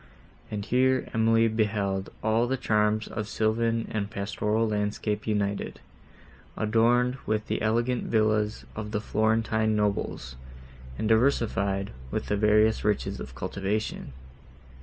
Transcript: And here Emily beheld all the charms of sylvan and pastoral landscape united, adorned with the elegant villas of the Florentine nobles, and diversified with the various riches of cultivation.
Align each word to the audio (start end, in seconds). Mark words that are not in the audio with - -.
And 0.49 0.65
here 0.65 1.07
Emily 1.13 1.47
beheld 1.47 2.09
all 2.23 2.47
the 2.47 2.57
charms 2.57 3.07
of 3.07 3.27
sylvan 3.27 3.87
and 3.91 4.09
pastoral 4.09 4.67
landscape 4.67 5.27
united, 5.27 5.79
adorned 6.57 7.17
with 7.27 7.45
the 7.45 7.61
elegant 7.61 8.05
villas 8.05 8.65
of 8.75 8.89
the 8.93 8.99
Florentine 8.99 9.75
nobles, 9.75 10.37
and 10.97 11.07
diversified 11.07 11.91
with 12.09 12.25
the 12.29 12.35
various 12.35 12.83
riches 12.83 13.19
of 13.19 13.35
cultivation. 13.35 14.11